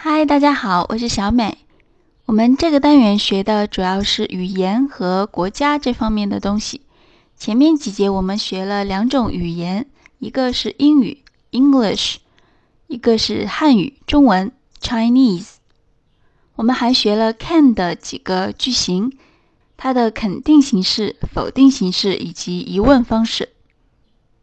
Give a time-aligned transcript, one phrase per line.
[0.00, 1.58] 嗨，大家好，我是小美。
[2.26, 6.82] 我们这个单元学的主要是语言和国家这方面的东西。
[7.36, 9.90] 前面几节我们学了两种语言，
[10.20, 12.18] 一个是英语 （English），
[12.86, 15.54] 一个是汉语中文 （Chinese）。
[16.54, 19.18] 我们还学了 can 的几个句型，
[19.76, 23.48] 它的肯定形式、否定形式以及疑问方式。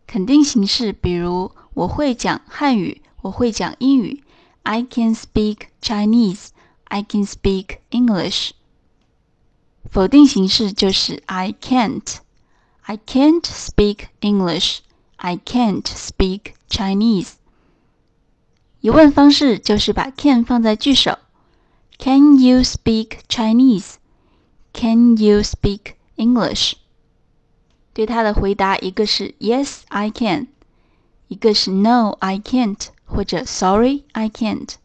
[0.06, 4.22] 肯定形式，比如我会讲汉语，我会讲英语
[4.65, 8.51] ，I can speak Chinese。I can speak English。
[9.89, 14.79] 否定形式就是 I can't。I can't speak English.
[15.17, 17.35] I can't speak Chinese.
[18.81, 21.19] 疑问方式就是把 can 放在句首。
[21.99, 23.97] Can you speak Chinese?
[24.73, 26.75] Can you speak English?
[27.93, 30.49] 对他的回答，一个是 Yes, I can，
[31.29, 34.76] 一个是 No, I can't， 或者 Sorry, I can't。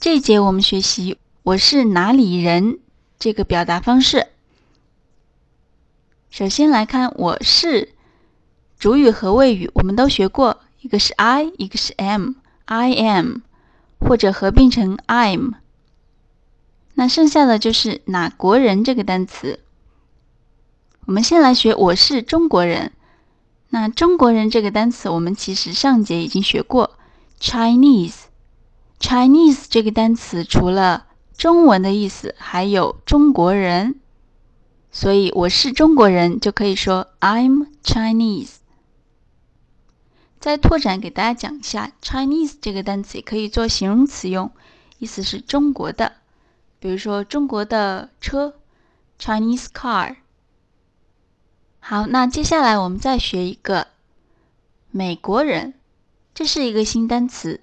[0.00, 2.80] 这节我们学习“我是哪里人”
[3.16, 4.26] 这个表达方式。
[6.28, 7.94] 首先来看“我是”
[8.76, 13.42] 主语和谓语，我们都学过，一个是 I，一个是 am，I am，
[14.00, 15.54] 或者合并成 I'm。
[16.94, 19.60] 那剩下的就是哪国人这个单词。
[21.06, 22.92] 我们先来学“我是中国人”。
[23.68, 26.96] 那中国人这个单词，我们其实上节已经学过
[27.40, 28.14] ，Chinese。
[28.98, 34.00] Chinese 这个单词除了中文的意思，还有中国人，
[34.90, 38.54] 所以我是中国人就可以说 I'm Chinese。
[40.40, 44.50] 再拓展给大家讲一下，Chinese 这个单词也可以做形容词用，
[44.98, 46.12] 意思是中国的，
[46.78, 48.54] 比如说中国的车
[49.20, 50.16] ，Chinese car。
[51.88, 53.86] 好，那接下来我们再学一个
[54.90, 55.74] 美国人，
[56.34, 57.60] 这是一个新单词。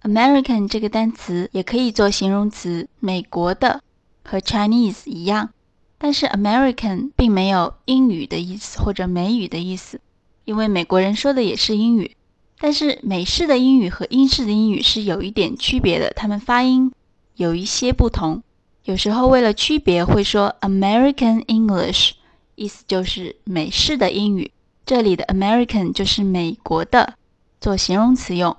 [0.00, 3.82] American 这个单词也可以做形容词，美国的
[4.24, 5.50] 和 Chinese 一样，
[5.98, 10.00] 但是 American 并没有英语的意思或者美语的意思，
[10.46, 12.16] 因为美国人说的也是英语，
[12.58, 16.90] 但是美式的英语和英式的英语是有一点区别的，它们发音
[17.36, 18.42] 有一些不同，
[18.84, 22.12] 有时候为了区别会说 American English，
[22.62, 24.52] 意思就是美式的英语，
[24.86, 27.14] 这里的 American 就是美国的，
[27.60, 28.56] 做形容词用。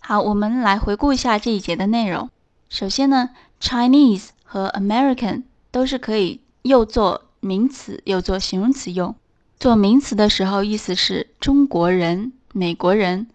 [0.00, 2.30] 好，我们来回顾一下这一节的内容。
[2.70, 3.28] 首先呢
[3.60, 9.14] ，Chinese 和 American 都是可以又做名词又做形容词用。
[9.60, 13.26] 做名词的时候，意思是中国人、美国人；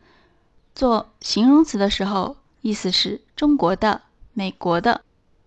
[0.73, 4.01] 做形容词的时候，意思是中国的、
[4.33, 5.01] 美国的。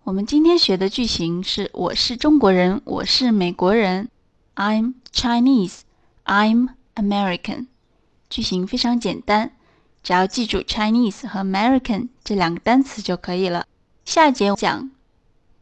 [0.05, 4.09] 我们今天学的句型是：我是中国人，我是美国人。
[4.61, 5.81] I'm Chinese.
[6.27, 7.69] I'm American.
[8.29, 9.53] 句型非常简单。
[10.03, 13.65] 只要记住 Chinese 和 American 这两个单词就可以了。
[14.05, 14.91] 下一节讲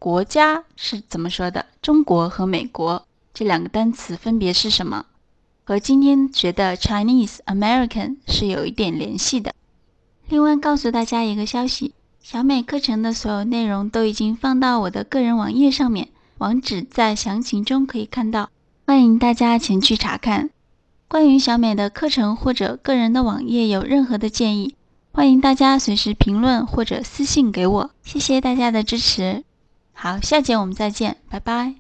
[0.01, 5.07] 国家是怎么说的，中国和美国这两个单词分别是什么，
[5.63, 9.55] 和今天学的 Chinese、American 是有一点联系的。
[10.29, 18.51] 另外告诉大家一个消息，小美课程的所有内容都已经放到我的个人网页上面，网址在详情中可以看到，
[18.89, 20.49] 欢迎大家前去查看。
[21.09, 24.77] 关于小美的课程或者个人的网页有任何的建议，
[25.13, 27.91] 欢迎大家随时评论或者私信给我。
[28.03, 29.45] 谢谢大家的支持。
[29.93, 31.75] 好，下节我们再见，拜拜。